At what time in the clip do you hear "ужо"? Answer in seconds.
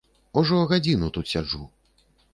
0.41-0.61